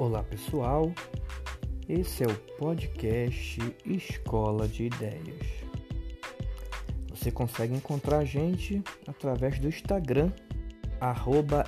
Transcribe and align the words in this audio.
Olá 0.00 0.22
pessoal, 0.22 0.90
esse 1.86 2.24
é 2.24 2.26
o 2.26 2.34
podcast 2.56 3.60
Escola 3.84 4.66
de 4.66 4.84
Ideias. 4.84 5.46
Você 7.10 7.30
consegue 7.30 7.74
encontrar 7.74 8.20
a 8.20 8.24
gente 8.24 8.82
através 9.06 9.58
do 9.58 9.68
Instagram, 9.68 10.32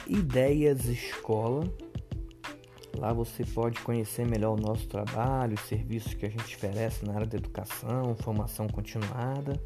ideiasescola. 0.06 1.70
Lá 2.96 3.12
você 3.12 3.44
pode 3.44 3.78
conhecer 3.80 4.26
melhor 4.26 4.58
o 4.58 4.62
nosso 4.62 4.88
trabalho, 4.88 5.52
os 5.52 5.68
serviços 5.68 6.14
que 6.14 6.24
a 6.24 6.30
gente 6.30 6.56
oferece 6.56 7.04
na 7.04 7.12
área 7.12 7.26
da 7.26 7.36
educação, 7.36 8.16
formação 8.16 8.66
continuada. 8.66 9.62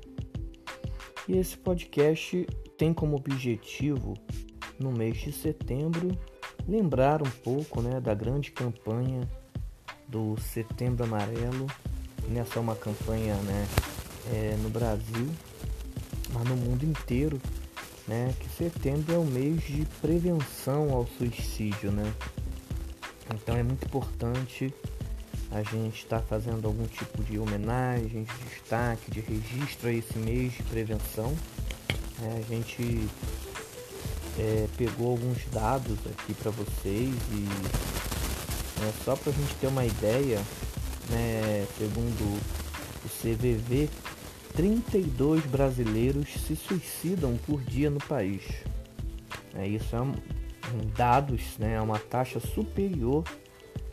E 1.29 1.39
esse 1.39 1.57
podcast 1.57 2.45
tem 2.77 2.93
como 2.93 3.15
objetivo, 3.15 4.15
no 4.77 4.91
mês 4.91 5.19
de 5.19 5.31
setembro, 5.31 6.11
lembrar 6.69 7.23
um 7.23 7.31
pouco 7.31 7.81
né, 7.81 8.01
da 8.01 8.15
grande 8.15 8.51
campanha 8.51 9.29
do 10.09 10.37
Setembro 10.41 11.05
Amarelo. 11.05 11.67
Nessa 12.29 12.59
é 12.59 12.61
uma 12.61 12.75
campanha 12.75 13.35
né, 13.35 13.69
é, 14.33 14.57
no 14.63 14.69
Brasil, 14.69 15.29
mas 16.33 16.45
no 16.45 16.57
mundo 16.57 16.85
inteiro, 16.85 17.41
né, 18.07 18.35
que 18.41 18.49
setembro 18.49 19.15
é 19.15 19.19
o 19.19 19.25
mês 19.25 19.63
de 19.63 19.87
prevenção 20.01 20.93
ao 20.93 21.07
suicídio. 21.07 21.93
Né? 21.93 22.13
Então 23.35 23.57
é 23.57 23.63
muito 23.63 23.85
importante 23.85 24.75
a 25.51 25.63
gente 25.63 26.03
estar 26.03 26.21
tá 26.21 26.27
fazendo 26.27 26.67
algum 26.67 26.87
tipo 26.87 27.23
de 27.23 27.39
homenagem, 27.39 28.25
de 28.25 28.45
destaque, 28.49 29.11
de 29.11 29.21
registro 29.21 29.89
a 29.89 29.93
esse 29.93 30.19
mês 30.19 30.53
de 30.53 30.63
prevenção. 30.65 31.33
É, 32.23 32.39
a 32.39 32.43
gente 32.43 33.09
é, 34.39 34.67
pegou 34.77 35.13
alguns 35.13 35.45
dados 35.53 35.99
aqui 36.07 36.35
para 36.35 36.51
vocês 36.51 37.15
e 37.33 37.49
é, 38.83 38.93
só 39.05 39.17
para 39.17 39.33
a 39.33 39.35
gente 39.35 39.55
ter 39.55 39.67
uma 39.69 39.85
ideia, 39.85 40.39
né, 41.11 41.67
segundo 41.79 42.41
o 43.05 43.09
CVV, 43.09 43.89
32 44.55 45.45
brasileiros 45.47 46.29
se 46.47 46.55
suicidam 46.57 47.37
por 47.47 47.63
dia 47.63 47.91
no 47.91 47.99
país. 47.99 48.43
É, 49.55 49.67
isso 49.67 49.97
é 49.97 50.01
um, 50.01 50.15
dados, 50.95 51.57
né, 51.59 51.75
é 51.75 51.81
uma 51.81 51.99
taxa 51.99 52.41
superior 52.41 53.25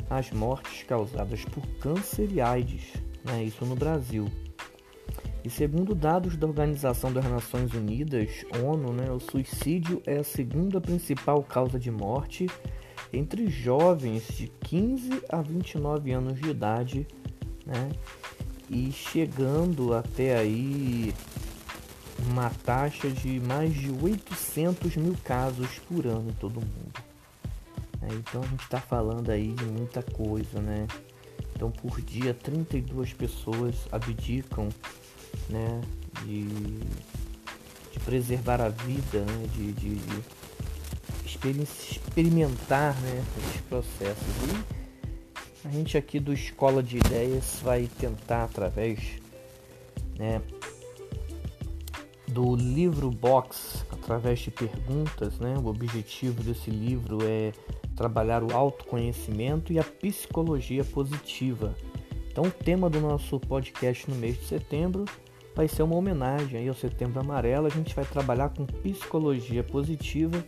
às 0.09 0.31
mortes 0.31 0.83
causadas 0.83 1.45
por 1.45 1.65
câncer 1.79 2.29
e 2.31 2.41
AIDS, 2.41 2.93
né, 3.23 3.43
isso 3.43 3.65
no 3.65 3.75
Brasil. 3.75 4.29
E 5.43 5.49
segundo 5.49 5.93
dados 5.93 6.37
da 6.37 6.47
Organização 6.47 7.11
das 7.11 7.25
Nações 7.25 7.73
Unidas, 7.73 8.45
ONU, 8.63 8.93
né, 8.93 9.11
o 9.11 9.19
suicídio 9.19 10.01
é 10.05 10.19
a 10.19 10.23
segunda 10.23 10.79
principal 10.79 11.43
causa 11.43 11.77
de 11.77 11.91
morte 11.91 12.47
entre 13.11 13.47
jovens 13.49 14.25
de 14.29 14.47
15 14.47 15.21
a 15.27 15.41
29 15.41 16.11
anos 16.11 16.39
de 16.39 16.49
idade, 16.49 17.05
né, 17.65 17.89
e 18.69 18.89
chegando 18.91 19.93
até 19.93 20.37
aí 20.37 21.13
uma 22.31 22.49
taxa 22.49 23.09
de 23.09 23.41
mais 23.41 23.73
de 23.73 23.91
800 23.91 24.95
mil 24.95 25.15
casos 25.25 25.79
por 25.89 26.07
ano 26.07 26.29
em 26.29 26.33
todo 26.33 26.55
mundo. 26.55 27.03
É, 28.01 28.13
então 28.13 28.41
a 28.41 28.45
gente 28.45 28.63
está 28.63 28.79
falando 28.79 29.29
aí 29.29 29.51
de 29.51 29.65
muita 29.65 30.01
coisa, 30.01 30.61
né? 30.61 30.87
Então 31.55 31.71
por 31.71 32.01
dia 32.01 32.33
32 32.33 33.13
pessoas 33.13 33.87
abdicam 33.91 34.69
né, 35.49 35.81
de, 36.23 36.43
de 37.91 37.99
preservar 38.03 38.61
a 38.61 38.69
vida, 38.69 39.19
né, 39.19 39.47
de, 39.53 39.71
de, 39.73 39.95
de 39.95 40.23
experimentar 41.63 42.99
né, 43.01 43.23
esses 43.37 43.61
processos. 43.61 44.33
E 45.63 45.67
a 45.67 45.71
gente 45.71 45.97
aqui 45.97 46.19
do 46.19 46.33
Escola 46.33 46.83
de 46.83 46.97
Ideias 46.97 47.59
vai 47.61 47.89
tentar 47.99 48.43
através 48.45 48.99
né, 50.17 50.41
do 52.27 52.55
livro 52.55 53.11
box, 53.11 53.85
através 53.91 54.39
de 54.39 54.51
perguntas, 54.51 55.37
né, 55.39 55.55
o 55.57 55.67
objetivo 55.67 56.41
desse 56.43 56.69
livro 56.69 57.19
é 57.23 57.51
trabalhar 57.95 58.43
o 58.43 58.53
autoconhecimento 58.53 59.71
e 59.71 59.79
a 59.79 59.83
psicologia 59.83 60.83
positiva. 60.83 61.75
Então, 62.33 62.45
o 62.45 62.51
tema 62.51 62.89
do 62.89 62.99
nosso 62.99 63.39
podcast 63.39 64.09
no 64.09 64.15
mês 64.15 64.39
de 64.39 64.45
setembro 64.45 65.05
vai 65.55 65.67
ser 65.67 65.83
uma 65.83 65.95
homenagem 65.95 66.61
aí 66.61 66.67
ao 66.67 66.73
Setembro 66.73 67.19
Amarelo. 67.19 67.67
A 67.67 67.69
gente 67.69 67.93
vai 67.93 68.03
trabalhar 68.03 68.49
com 68.49 68.65
psicologia 68.65 69.63
positiva. 69.63 70.43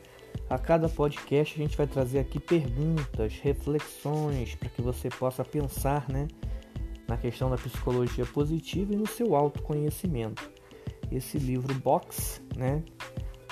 A 0.50 0.58
cada 0.58 0.90
podcast 0.90 1.54
a 1.54 1.64
gente 1.64 1.78
vai 1.78 1.86
trazer 1.86 2.18
aqui 2.18 2.40
perguntas, 2.40 3.38
reflexões 3.40 4.56
para 4.56 4.68
que 4.68 4.82
você 4.82 5.10
possa 5.10 5.46
pensar, 5.46 6.10
né, 6.10 6.28
na 7.08 7.18
questão 7.18 7.52
da 7.52 7.56
psicologia 7.56 8.26
positiva 8.26 8.92
e 8.92 8.98
no 8.98 9.06
seu 9.06 9.36
autoconhecimento. 9.36 10.50
Esse 11.12 11.38
livro 11.38 11.72
box, 11.76 12.42
né, 12.58 12.84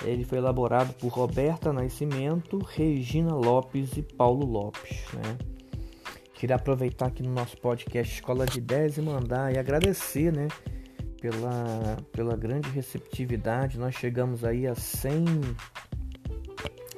ele 0.01 0.25
foi 0.25 0.39
elaborado 0.39 0.91
por 0.95 1.09
Roberta 1.09 1.71
Nascimento, 1.71 2.57
Regina 2.57 3.35
Lopes 3.35 3.95
e 3.95 4.01
Paulo 4.01 4.43
Lopes, 4.43 5.05
né? 5.13 5.52
Queria 6.43 6.57
aproveitar 6.57 7.05
aqui 7.05 7.23
no 7.23 7.31
nosso 7.31 7.55
podcast 7.55 8.15
Escola 8.15 8.45
de 8.45 8.59
10 8.59 8.97
e 8.97 9.01
mandar 9.01 9.55
e 9.55 9.57
agradecer, 9.57 10.29
né, 10.29 10.49
pela, 11.21 11.97
pela 12.11 12.35
grande 12.35 12.69
receptividade. 12.69 13.79
Nós 13.79 13.95
chegamos 13.95 14.43
aí 14.43 14.67
a 14.67 14.75
100, 14.75 15.23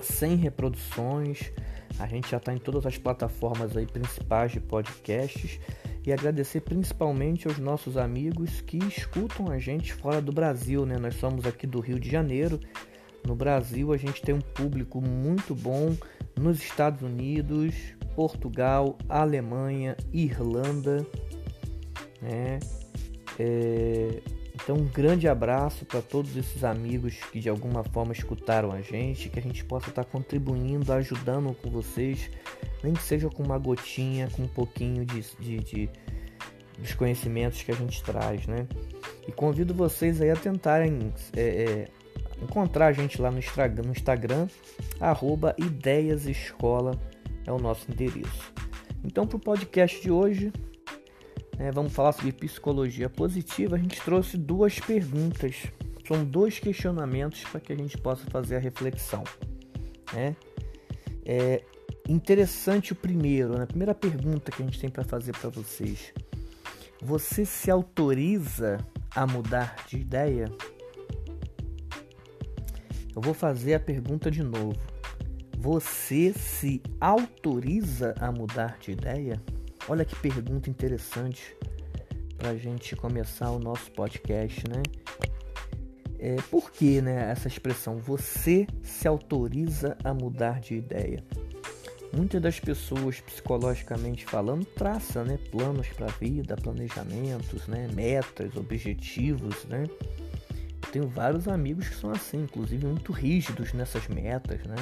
100 0.01 0.35
reproduções. 0.37 1.51
A 1.99 2.07
gente 2.07 2.27
já 2.31 2.37
está 2.37 2.55
em 2.55 2.57
todas 2.57 2.87
as 2.87 2.97
plataformas 2.97 3.77
aí 3.77 3.85
principais 3.85 4.51
de 4.51 4.59
podcasts 4.59 5.59
e 6.03 6.11
agradecer 6.11 6.61
principalmente 6.61 7.47
aos 7.47 7.59
nossos 7.59 7.97
amigos 7.97 8.61
que 8.61 8.79
escutam 8.79 9.51
a 9.51 9.59
gente 9.59 9.93
fora 9.93 10.23
do 10.23 10.31
Brasil, 10.31 10.87
né? 10.87 10.97
Nós 10.97 11.17
somos 11.17 11.45
aqui 11.45 11.67
do 11.67 11.79
Rio 11.79 11.99
de 11.99 12.09
Janeiro. 12.09 12.59
No 13.23 13.35
Brasil 13.35 13.93
a 13.93 13.97
gente 13.97 14.23
tem 14.23 14.33
um 14.33 14.41
público 14.41 14.99
muito 14.99 15.53
bom 15.53 15.95
nos 16.35 16.57
Estados 16.57 17.03
Unidos, 17.03 17.95
Portugal, 18.15 18.97
Alemanha, 19.09 19.97
Irlanda, 20.13 21.05
né? 22.21 22.59
É, 23.37 24.21
então, 24.53 24.77
um 24.77 24.85
grande 24.85 25.27
abraço 25.27 25.85
para 25.85 26.01
todos 26.01 26.35
esses 26.37 26.63
amigos 26.63 27.15
que 27.31 27.39
de 27.39 27.49
alguma 27.49 27.83
forma 27.83 28.13
escutaram 28.13 28.71
a 28.71 28.81
gente, 28.81 29.29
que 29.29 29.37
a 29.37 29.41
gente 29.41 29.63
possa 29.65 29.89
estar 29.89 30.03
tá 30.03 30.09
contribuindo, 30.09 30.91
ajudando 30.93 31.53
com 31.61 31.69
vocês, 31.69 32.31
nem 32.83 32.93
que 32.93 33.03
seja 33.03 33.29
com 33.29 33.43
uma 33.43 33.59
gotinha, 33.59 34.29
com 34.31 34.43
um 34.43 34.47
pouquinho 34.47 35.05
de, 35.05 35.21
de, 35.39 35.59
de 35.59 35.89
dos 36.79 36.93
conhecimentos 36.93 37.61
que 37.61 37.71
a 37.71 37.75
gente 37.75 38.03
traz, 38.03 38.47
né? 38.47 38.67
E 39.27 39.31
convido 39.31 39.73
vocês 39.73 40.21
aí 40.21 40.29
a 40.29 40.35
tentarem 40.35 41.13
é, 41.35 41.41
é, 41.41 41.87
encontrar 42.41 42.87
a 42.87 42.91
gente 42.91 43.21
lá 43.21 43.31
no 43.31 43.39
Instagram, 43.39 43.83
no 43.83 43.91
Instagram 43.91 44.47
é 47.45 47.51
o 47.51 47.59
nosso 47.59 47.91
endereço. 47.91 48.53
Então, 49.03 49.27
para 49.27 49.37
o 49.37 49.39
podcast 49.39 50.01
de 50.01 50.11
hoje, 50.11 50.51
né, 51.57 51.71
vamos 51.71 51.93
falar 51.93 52.11
sobre 52.11 52.31
psicologia 52.31 53.09
positiva, 53.09 53.75
a 53.75 53.79
gente 53.79 54.01
trouxe 54.01 54.37
duas 54.37 54.79
perguntas. 54.79 55.63
São 56.07 56.23
dois 56.23 56.59
questionamentos 56.59 57.43
para 57.43 57.59
que 57.59 57.73
a 57.73 57.75
gente 57.75 57.97
possa 57.97 58.25
fazer 58.29 58.55
a 58.55 58.59
reflexão. 58.59 59.23
Né? 60.13 60.35
É 61.25 61.63
interessante 62.07 62.93
o 62.93 62.95
primeiro, 62.95 63.57
né? 63.57 63.63
a 63.63 63.67
primeira 63.67 63.95
pergunta 63.95 64.51
que 64.51 64.61
a 64.61 64.65
gente 64.65 64.79
tem 64.79 64.89
para 64.89 65.03
fazer 65.03 65.31
para 65.33 65.49
vocês. 65.49 66.13
Você 67.01 67.45
se 67.45 67.69
autoriza 67.69 68.77
a 69.15 69.25
mudar 69.25 69.75
de 69.87 69.97
ideia? 69.97 70.51
Eu 73.15 73.21
vou 73.21 73.33
fazer 73.33 73.75
a 73.75 73.79
pergunta 73.79 74.29
de 74.29 74.43
novo. 74.43 74.94
Você 75.65 76.31
se 76.31 76.79
autoriza 77.01 78.13
a 78.19 78.31
mudar 78.31 78.77
de 78.79 78.91
ideia? 78.91 79.41
Olha 79.89 80.05
que 80.05 80.15
pergunta 80.15 80.69
interessante 80.69 81.57
para 82.37 82.51
a 82.51 82.55
gente 82.55 82.95
começar 82.95 83.49
o 83.49 83.57
nosso 83.57 83.91
podcast, 83.93 84.61
né? 84.69 84.83
É, 86.19 86.35
por 86.51 86.69
que 86.69 87.01
né, 87.01 87.31
essa 87.31 87.47
expressão 87.47 87.97
você 87.97 88.67
se 88.83 89.07
autoriza 89.07 89.97
a 90.03 90.13
mudar 90.13 90.59
de 90.59 90.75
ideia? 90.75 91.23
Muitas 92.15 92.43
das 92.43 92.59
pessoas, 92.59 93.19
psicologicamente 93.21 94.23
falando, 94.23 94.65
traçam 94.65 95.25
né, 95.25 95.39
planos 95.49 95.87
para 95.87 96.05
a 96.05 96.11
vida, 96.11 96.55
planejamentos, 96.55 97.67
né, 97.67 97.89
metas, 97.91 98.55
objetivos. 98.55 99.65
Né? 99.65 99.85
Tenho 100.95 101.09
vários 101.09 101.45
amigos 101.49 101.89
que 101.89 101.95
são 101.95 102.09
assim, 102.09 102.43
inclusive 102.43 102.87
muito 102.87 103.11
rígidos 103.11 103.73
nessas 103.73 104.07
metas, 104.07 104.63
né? 104.63 104.77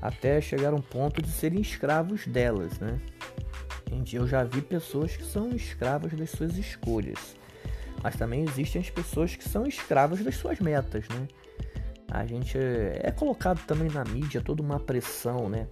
até 0.00 0.40
chegar 0.40 0.72
um 0.72 0.80
ponto 0.80 1.20
de 1.20 1.28
serem 1.28 1.60
escravos 1.60 2.26
delas. 2.26 2.78
Né? 2.78 2.98
Eu 4.10 4.26
já 4.26 4.42
vi 4.42 4.62
pessoas 4.62 5.14
que 5.14 5.22
são 5.22 5.54
escravas 5.54 6.14
das 6.14 6.30
suas 6.30 6.56
escolhas, 6.56 7.36
mas 8.02 8.16
também 8.16 8.42
existem 8.42 8.80
as 8.80 8.88
pessoas 8.88 9.36
que 9.36 9.46
são 9.46 9.66
escravas 9.66 10.24
das 10.24 10.34
suas 10.34 10.60
metas, 10.60 11.06
né? 11.10 11.28
A 12.10 12.24
gente 12.24 12.56
é 12.56 13.10
colocado 13.10 13.62
também 13.66 13.90
na 13.90 14.02
mídia 14.02 14.40
toda 14.40 14.62
uma 14.62 14.80
pressão, 14.80 15.50
né? 15.50 15.68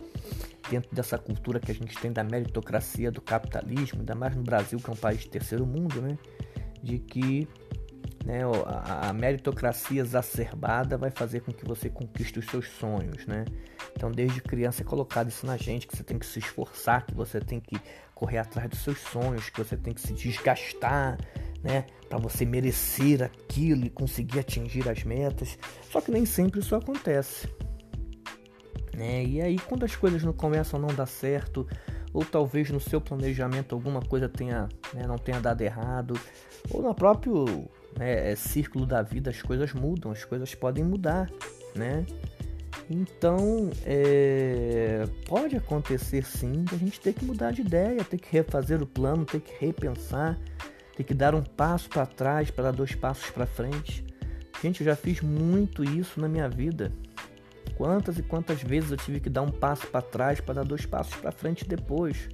dentro 0.68 0.94
dessa 0.94 1.16
cultura 1.16 1.58
que 1.58 1.72
a 1.72 1.74
gente 1.74 1.96
tem 1.96 2.12
da 2.12 2.22
meritocracia, 2.22 3.10
do 3.10 3.22
capitalismo, 3.22 4.00
ainda 4.00 4.14
mais 4.14 4.36
no 4.36 4.42
Brasil, 4.42 4.78
que 4.78 4.90
é 4.90 4.92
um 4.92 4.96
país 4.96 5.20
de 5.20 5.30
terceiro 5.30 5.64
mundo, 5.64 6.02
né? 6.02 6.18
De 6.82 6.98
que 6.98 7.48
né, 8.24 8.40
a, 8.66 9.12
meritocracia 9.12 10.00
exacerbada 10.00 10.96
vai 10.96 11.10
fazer 11.10 11.40
com 11.40 11.52
que 11.52 11.64
você 11.64 11.88
conquiste 11.88 12.38
os 12.38 12.46
seus 12.46 12.68
sonhos, 12.68 13.26
né? 13.26 13.44
Então, 13.96 14.10
desde 14.10 14.40
criança 14.40 14.82
é 14.82 14.84
colocado 14.84 15.28
isso 15.28 15.44
na 15.44 15.56
gente, 15.56 15.86
que 15.86 15.96
você 15.96 16.04
tem 16.04 16.18
que 16.18 16.26
se 16.26 16.38
esforçar, 16.38 17.04
que 17.04 17.14
você 17.14 17.40
tem 17.40 17.60
que 17.60 17.76
correr 18.14 18.38
atrás 18.38 18.68
dos 18.70 18.78
seus 18.80 18.98
sonhos, 19.00 19.50
que 19.50 19.58
você 19.58 19.76
tem 19.76 19.92
que 19.92 20.00
se 20.00 20.12
desgastar, 20.12 21.18
né, 21.62 21.86
para 22.08 22.18
você 22.18 22.44
merecer 22.44 23.22
aquilo 23.22 23.84
e 23.84 23.90
conseguir 23.90 24.40
atingir 24.40 24.88
as 24.88 25.02
metas. 25.02 25.58
Só 25.90 26.00
que 26.00 26.10
nem 26.10 26.24
sempre 26.24 26.60
isso 26.60 26.74
acontece. 26.74 27.48
Né? 28.96 29.24
E 29.24 29.40
aí, 29.40 29.58
quando 29.58 29.84
as 29.84 29.96
coisas 29.96 30.22
não 30.22 30.32
começam 30.32 30.78
a 30.78 30.82
não 30.82 30.94
dar 30.94 31.06
certo, 31.06 31.66
ou 32.12 32.24
talvez 32.24 32.70
no 32.70 32.80
seu 32.80 33.00
planejamento 33.00 33.74
alguma 33.74 34.00
coisa 34.00 34.28
tenha, 34.28 34.68
né, 34.92 35.06
não 35.06 35.18
tenha 35.18 35.40
dado 35.40 35.62
errado, 35.62 36.18
ou 36.70 36.82
no 36.82 36.94
próprio 36.94 37.68
né, 37.98 38.34
círculo 38.36 38.86
da 38.86 39.02
vida 39.02 39.30
as 39.30 39.42
coisas 39.42 39.72
mudam, 39.72 40.10
as 40.10 40.24
coisas 40.24 40.54
podem 40.54 40.84
mudar, 40.84 41.30
né? 41.74 42.04
Então, 42.90 43.70
é, 43.84 45.04
pode 45.26 45.56
acontecer 45.56 46.24
sim 46.24 46.64
a 46.72 46.76
gente 46.76 47.00
ter 47.00 47.12
que 47.12 47.24
mudar 47.24 47.52
de 47.52 47.62
ideia, 47.62 48.04
ter 48.04 48.18
que 48.18 48.30
refazer 48.30 48.82
o 48.82 48.86
plano, 48.86 49.24
ter 49.24 49.40
que 49.40 49.52
repensar, 49.64 50.38
ter 50.96 51.04
que 51.04 51.14
dar 51.14 51.34
um 51.34 51.42
passo 51.42 51.88
para 51.88 52.06
trás 52.06 52.50
para 52.50 52.64
dar 52.64 52.72
dois 52.72 52.94
passos 52.94 53.30
para 53.30 53.46
frente. 53.46 54.04
Gente, 54.62 54.80
eu 54.80 54.84
já 54.86 54.96
fiz 54.96 55.20
muito 55.20 55.82
isso 55.82 56.20
na 56.20 56.28
minha 56.28 56.48
vida. 56.48 56.92
Quantas 57.76 58.18
e 58.18 58.22
quantas 58.22 58.62
vezes 58.62 58.90
eu 58.90 58.96
tive 58.96 59.20
que 59.20 59.30
dar 59.30 59.42
um 59.42 59.50
passo 59.50 59.86
para 59.86 60.02
trás 60.02 60.40
para 60.40 60.54
dar 60.54 60.64
dois 60.64 60.84
passos 60.84 61.14
para 61.16 61.32
frente 61.32 61.64
depois, 61.64 62.28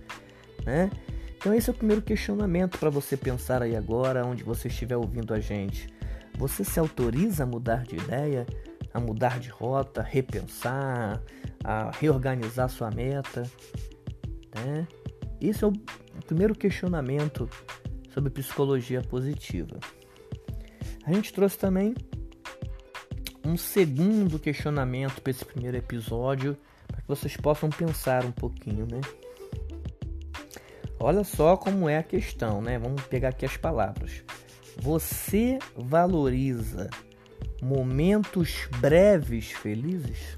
né? 0.65 0.91
Então 1.39 1.55
esse 1.55 1.71
é 1.71 1.73
o 1.73 1.77
primeiro 1.77 2.03
questionamento 2.03 2.79
para 2.79 2.91
você 2.91 3.17
pensar 3.17 3.63
aí 3.63 3.75
agora, 3.75 4.27
onde 4.27 4.45
você 4.45 4.69
estiver 4.69 4.97
ouvindo 4.97 5.33
a 5.33 5.41
gente. 5.41 5.89
Você 6.37 6.63
se 6.63 6.79
autoriza 6.79 7.45
a 7.45 7.47
mudar 7.47 7.85
de 7.85 7.97
ideia? 7.97 8.47
a 8.93 9.01
mudar 9.01 9.39
de 9.39 9.49
rota, 9.49 10.03
repensar, 10.03 11.23
a 11.65 11.91
reorganizar 11.91 12.69
sua 12.69 12.91
meta. 12.91 13.43
Né? 14.55 14.87
Esse 15.41 15.65
é 15.65 15.67
o 15.67 15.73
primeiro 16.27 16.55
questionamento 16.55 17.49
sobre 18.13 18.31
psicologia 18.31 19.03
positiva. 19.03 19.79
A 21.05 21.13
gente 21.13 21.33
trouxe 21.33 21.59
também 21.59 21.95
um 23.45 23.57
segundo 23.57 24.39
questionamento 24.39 25.23
para 25.23 25.31
esse 25.31 25.45
primeiro 25.45 25.77
episódio, 25.77 26.57
para 26.87 27.01
que 27.01 27.09
vocês 27.09 27.37
possam 27.37 27.71
pensar 27.71 28.25
um 28.25 28.33
pouquinho, 28.33 28.87
né? 28.87 29.01
Olha 31.01 31.23
só 31.23 31.57
como 31.57 31.89
é 31.89 31.99
a 31.99 32.03
questão, 32.03 32.61
né? 32.61 32.79
Vamos 32.79 33.03
pegar 33.03 33.29
aqui 33.29 33.47
as 33.47 33.57
palavras. 33.57 34.25
Você 34.77 35.59
valoriza 35.77 36.91
momentos 37.63 38.69
breves 38.81 39.53
felizes. 39.53 40.37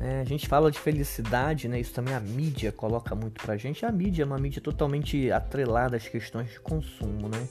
É, 0.00 0.20
a 0.20 0.24
gente 0.24 0.46
fala 0.48 0.70
de 0.70 0.78
felicidade, 0.78 1.68
né? 1.68 1.80
Isso 1.80 1.92
também 1.94 2.14
a 2.14 2.20
mídia 2.20 2.72
coloca 2.72 3.14
muito 3.14 3.42
pra 3.42 3.56
gente. 3.56 3.86
A 3.86 3.92
mídia 3.92 4.22
é 4.22 4.26
uma 4.26 4.38
mídia 4.38 4.60
totalmente 4.60 5.30
atrelada 5.30 5.96
às 5.96 6.08
questões 6.08 6.50
de 6.50 6.60
consumo, 6.60 7.28
né? 7.28 7.48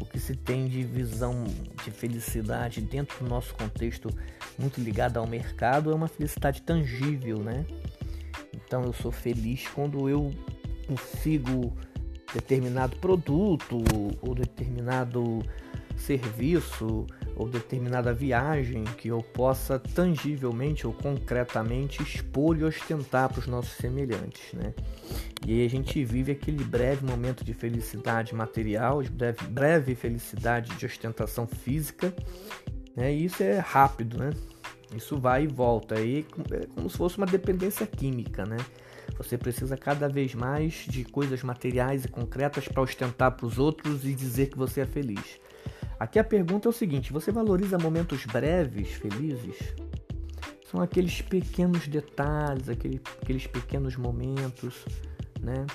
O 0.00 0.04
que 0.04 0.18
se 0.18 0.36
tem 0.36 0.66
de 0.66 0.82
visão 0.82 1.44
de 1.84 1.90
felicidade 1.90 2.80
dentro 2.80 3.24
do 3.24 3.30
nosso 3.30 3.54
contexto 3.54 4.10
muito 4.58 4.80
ligado 4.80 5.18
ao 5.18 5.26
mercado 5.26 5.90
é 5.90 5.94
uma 5.94 6.08
felicidade 6.08 6.62
tangível, 6.62 7.38
né? 7.38 7.64
Então 8.66 8.82
eu 8.82 8.92
sou 8.92 9.12
feliz 9.12 9.66
quando 9.68 10.08
eu 10.08 10.32
consigo 10.86 11.72
determinado 12.34 12.96
produto 12.96 13.82
ou 14.20 14.34
determinado 14.34 15.40
serviço 15.96 17.06
ou 17.34 17.48
determinada 17.48 18.12
viagem 18.12 18.84
que 18.84 19.08
eu 19.08 19.22
possa 19.22 19.78
tangivelmente 19.78 20.86
ou 20.86 20.92
concretamente 20.92 22.02
expor 22.02 22.58
e 22.58 22.64
ostentar 22.64 23.28
para 23.28 23.40
os 23.40 23.46
nossos 23.46 23.72
semelhantes, 23.72 24.52
né? 24.54 24.74
E 25.46 25.52
aí 25.52 25.66
a 25.66 25.70
gente 25.70 26.02
vive 26.04 26.32
aquele 26.32 26.64
breve 26.64 27.04
momento 27.04 27.44
de 27.44 27.52
felicidade 27.52 28.34
material, 28.34 29.02
breve, 29.10 29.46
breve 29.48 29.94
felicidade 29.94 30.74
de 30.76 30.86
ostentação 30.86 31.46
física, 31.46 32.14
né? 32.94 33.14
E 33.14 33.26
isso 33.26 33.42
é 33.42 33.58
rápido, 33.58 34.18
né? 34.18 34.30
Isso 34.94 35.18
vai 35.18 35.44
e 35.44 35.46
volta, 35.46 35.96
aí 35.96 36.24
é 36.52 36.66
como 36.66 36.88
se 36.88 36.96
fosse 36.96 37.16
uma 37.18 37.26
dependência 37.26 37.86
química, 37.86 38.44
né? 38.44 38.56
Você 39.18 39.38
precisa 39.38 39.76
cada 39.76 40.08
vez 40.08 40.34
mais 40.34 40.84
de 40.86 41.04
coisas 41.04 41.42
materiais 41.42 42.04
e 42.04 42.08
concretas 42.08 42.68
para 42.68 42.82
ostentar 42.82 43.32
para 43.32 43.46
os 43.46 43.58
outros 43.58 44.04
e 44.04 44.14
dizer 44.14 44.50
que 44.50 44.58
você 44.58 44.82
é 44.82 44.86
feliz. 44.86 45.40
Aqui 45.98 46.18
a 46.18 46.24
pergunta 46.24 46.68
é 46.68 46.70
o 46.70 46.72
seguinte: 46.72 47.12
você 47.12 47.32
valoriza 47.32 47.78
momentos 47.78 48.24
breves, 48.26 48.90
felizes? 48.92 49.56
São 50.70 50.80
aqueles 50.80 51.22
pequenos 51.22 51.88
detalhes, 51.88 52.68
aquele, 52.68 53.00
aqueles 53.22 53.46
pequenos 53.46 53.96
momentos, 53.96 54.84
né? 55.40 55.66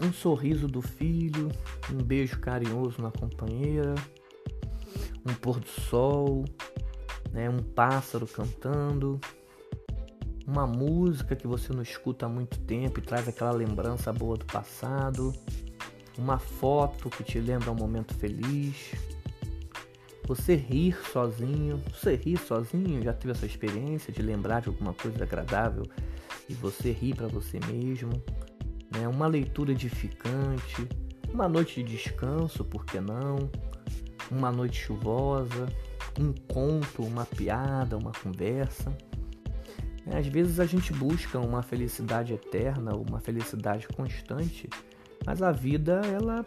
Um 0.00 0.12
sorriso 0.12 0.66
do 0.66 0.80
filho, 0.80 1.48
um 1.92 2.02
beijo 2.02 2.38
carinhoso 2.40 3.02
na 3.02 3.10
companheira, 3.10 3.94
um 5.26 5.34
pôr 5.34 5.60
do 5.60 5.68
sol, 5.68 6.44
né? 7.32 7.48
um 7.48 7.62
pássaro 7.62 8.26
cantando, 8.26 9.20
uma 10.46 10.66
música 10.66 11.36
que 11.36 11.46
você 11.46 11.72
não 11.72 11.82
escuta 11.82 12.26
há 12.26 12.28
muito 12.28 12.58
tempo 12.60 12.98
e 12.98 13.02
traz 13.02 13.28
aquela 13.28 13.52
lembrança 13.52 14.12
boa 14.12 14.36
do 14.36 14.46
passado 14.46 15.32
uma 16.18 16.38
foto 16.38 17.08
que 17.08 17.22
te 17.22 17.38
lembra 17.38 17.70
um 17.70 17.76
momento 17.76 18.12
feliz, 18.12 18.92
você 20.26 20.56
rir 20.56 20.98
sozinho, 21.12 21.80
você 21.94 22.16
rir 22.16 22.36
sozinho, 22.36 23.02
já 23.02 23.12
teve 23.12 23.30
essa 23.30 23.46
experiência 23.46 24.12
de 24.12 24.20
lembrar 24.20 24.60
de 24.60 24.68
alguma 24.68 24.92
coisa 24.92 25.22
agradável 25.22 25.84
e 26.48 26.54
você 26.54 26.90
rir 26.90 27.14
para 27.14 27.28
você 27.28 27.60
mesmo, 27.66 28.10
né? 28.92 29.06
Uma 29.06 29.28
leitura 29.28 29.70
edificante, 29.72 30.88
uma 31.32 31.48
noite 31.48 31.82
de 31.82 31.96
descanso, 31.96 32.64
por 32.64 32.84
que 32.84 33.00
não? 33.00 33.48
Uma 34.30 34.50
noite 34.50 34.78
chuvosa, 34.80 35.66
um 36.18 36.32
conto, 36.32 37.02
uma 37.02 37.24
piada, 37.24 37.96
uma 37.96 38.12
conversa. 38.12 38.96
Às 40.10 40.26
vezes 40.26 40.58
a 40.58 40.64
gente 40.64 40.92
busca 40.92 41.38
uma 41.38 41.62
felicidade 41.62 42.32
eterna, 42.32 42.96
uma 42.96 43.20
felicidade 43.20 43.86
constante 43.88 44.68
mas 45.28 45.42
a 45.42 45.52
vida, 45.52 46.00
ela, 46.06 46.46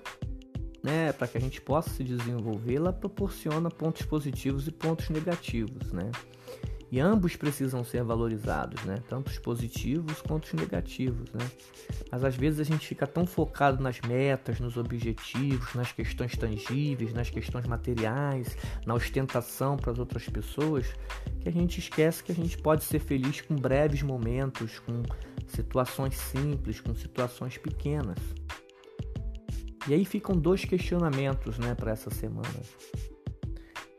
né, 0.83 1.13
para 1.13 1.27
que 1.27 1.37
a 1.37 1.41
gente 1.41 1.61
possa 1.61 1.89
se 1.91 2.03
desenvolver, 2.03 2.75
ela 2.75 2.93
proporciona 2.93 3.69
pontos 3.69 4.03
positivos 4.03 4.67
e 4.67 4.71
pontos 4.71 5.09
negativos, 5.09 5.91
né? 5.91 6.11
E 6.91 6.99
ambos 6.99 7.37
precisam 7.37 7.85
ser 7.85 8.03
valorizados, 8.03 8.83
né? 8.83 9.01
Tanto 9.07 9.29
os 9.29 9.39
positivos 9.39 10.21
quanto 10.21 10.43
os 10.43 10.53
negativos, 10.53 11.31
né? 11.31 11.49
Mas 12.11 12.25
às 12.25 12.35
vezes 12.35 12.59
a 12.59 12.63
gente 12.65 12.85
fica 12.85 13.07
tão 13.07 13.25
focado 13.25 13.81
nas 13.81 14.01
metas, 14.01 14.59
nos 14.59 14.75
objetivos, 14.75 15.73
nas 15.73 15.93
questões 15.93 16.35
tangíveis, 16.35 17.13
nas 17.13 17.29
questões 17.29 17.65
materiais, 17.65 18.57
na 18.85 18.93
ostentação 18.93 19.77
para 19.77 19.93
as 19.93 19.99
outras 19.99 20.27
pessoas, 20.27 20.93
que 21.39 21.47
a 21.47 21.51
gente 21.51 21.79
esquece 21.79 22.21
que 22.21 22.33
a 22.33 22.35
gente 22.35 22.57
pode 22.57 22.83
ser 22.83 22.99
feliz 22.99 23.39
com 23.39 23.55
breves 23.55 24.01
momentos, 24.01 24.79
com 24.79 25.01
situações 25.47 26.17
simples, 26.17 26.81
com 26.81 26.93
situações 26.93 27.57
pequenas. 27.57 28.17
E 29.87 29.93
aí 29.93 30.03
ficam 30.03 30.35
dois 30.35 30.65
questionamentos, 30.65 31.57
né, 31.57 31.73
para 31.73 31.91
essa 31.91 32.09
semana. 32.09 32.49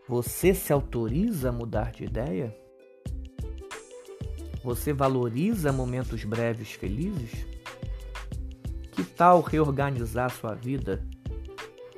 Você 0.06 0.52
se 0.52 0.74
autoriza 0.74 1.48
a 1.48 1.52
mudar 1.52 1.90
de 1.90 2.04
ideia? 2.04 2.61
Você 4.62 4.92
valoriza 4.92 5.72
momentos 5.72 6.24
breves 6.24 6.72
felizes? 6.72 7.46
Que 8.92 9.02
tal 9.02 9.40
reorganizar 9.40 10.30
sua 10.30 10.54
vida, 10.54 11.02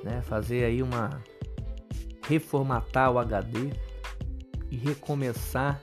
né? 0.02 0.22
Fazer 0.22 0.64
aí 0.64 0.82
uma 0.82 1.22
reformatar 2.26 3.12
o 3.12 3.18
HD 3.18 3.70
e 4.70 4.76
recomeçar, 4.76 5.82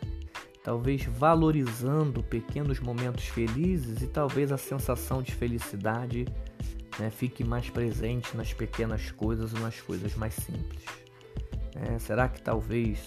talvez 0.64 1.06
valorizando 1.06 2.24
pequenos 2.24 2.80
momentos 2.80 3.26
felizes 3.26 4.02
e 4.02 4.08
talvez 4.08 4.52
a 4.52 4.58
sensação 4.58 5.22
de 5.22 5.34
felicidade 5.34 6.26
né? 7.00 7.10
Fique 7.10 7.44
mais 7.44 7.70
presente 7.70 8.36
nas 8.36 8.54
pequenas 8.54 9.12
coisas 9.12 9.52
e 9.52 9.56
nas 9.56 9.82
coisas 9.82 10.16
mais 10.16 10.34
simples. 10.34 10.84
É, 11.76 11.98
será 12.00 12.28
que 12.28 12.42
talvez 12.42 13.00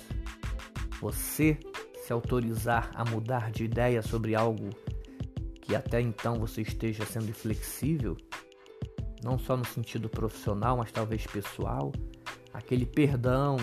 você 1.01 1.59
se 2.05 2.13
autorizar 2.13 2.91
a 2.95 3.03
mudar 3.03 3.51
de 3.51 3.65
ideia 3.65 4.03
sobre 4.03 4.35
algo 4.35 4.69
que 5.63 5.75
até 5.75 6.03
então 6.03 6.39
você 6.39 6.61
esteja 6.61 7.07
sendo 7.07 7.33
flexível, 7.33 8.15
não 9.23 9.39
só 9.39 9.57
no 9.57 9.65
sentido 9.65 10.07
profissional, 10.11 10.77
mas 10.77 10.93
talvez 10.93 11.27
pessoal, 11.27 11.91
aquele 12.53 12.85
perdão 12.85 13.57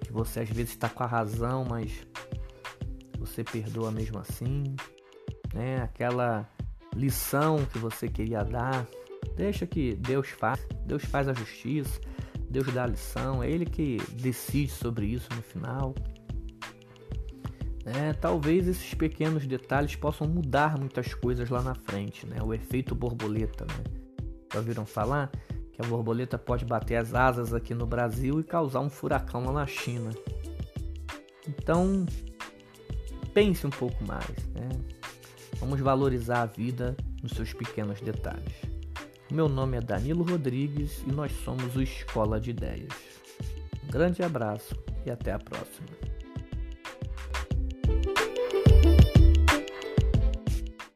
que 0.00 0.12
você 0.12 0.40
às 0.40 0.48
vezes 0.48 0.70
está 0.70 0.88
com 0.88 1.02
a 1.02 1.06
razão, 1.06 1.64
mas 1.68 2.06
você 3.18 3.42
perdoa 3.42 3.90
mesmo 3.90 4.20
assim, 4.20 4.62
né? 5.52 5.82
Aquela 5.82 6.48
lição 6.94 7.66
que 7.72 7.78
você 7.78 8.06
queria 8.06 8.44
dar, 8.44 8.86
deixa 9.34 9.66
que 9.66 9.96
Deus 9.96 10.28
faz. 10.28 10.64
Deus 10.86 11.04
faz 11.04 11.26
a 11.26 11.32
justiça, 11.32 12.00
Deus 12.48 12.72
dá 12.72 12.84
a 12.84 12.86
lição, 12.86 13.42
é 13.42 13.50
Ele 13.50 13.66
que 13.66 13.96
decide 14.12 14.70
sobre 14.70 15.06
isso 15.06 15.28
no 15.34 15.42
final. 15.42 15.92
É, 17.88 18.12
talvez 18.12 18.68
esses 18.68 18.92
pequenos 18.92 19.46
detalhes 19.46 19.96
possam 19.96 20.28
mudar 20.28 20.78
muitas 20.78 21.14
coisas 21.14 21.48
lá 21.48 21.62
na 21.62 21.74
frente, 21.74 22.26
né? 22.26 22.36
O 22.42 22.52
efeito 22.52 22.94
borboleta, 22.94 23.64
né? 23.64 23.84
Já 24.52 24.58
ouviram 24.58 24.84
falar 24.84 25.30
que 25.72 25.80
a 25.80 25.86
borboleta 25.86 26.36
pode 26.36 26.66
bater 26.66 26.96
as 26.96 27.14
asas 27.14 27.54
aqui 27.54 27.72
no 27.72 27.86
Brasil 27.86 28.40
e 28.40 28.44
causar 28.44 28.80
um 28.80 28.90
furacão 28.90 29.44
lá 29.44 29.52
na 29.52 29.66
China. 29.66 30.10
Então, 31.48 32.04
pense 33.32 33.66
um 33.66 33.70
pouco 33.70 34.04
mais, 34.04 34.46
né? 34.54 34.68
Vamos 35.58 35.80
valorizar 35.80 36.42
a 36.42 36.46
vida 36.46 36.94
nos 37.22 37.32
seus 37.32 37.54
pequenos 37.54 38.00
detalhes. 38.00 38.54
Meu 39.30 39.48
nome 39.48 39.78
é 39.78 39.80
Danilo 39.80 40.24
Rodrigues 40.24 41.02
e 41.06 41.10
nós 41.10 41.32
somos 41.44 41.74
o 41.74 41.82
Escola 41.82 42.38
de 42.38 42.50
Ideias. 42.50 42.92
Um 43.84 43.90
grande 43.90 44.22
abraço 44.22 44.76
e 45.06 45.10
até 45.10 45.32
a 45.32 45.38
próxima. 45.38 45.97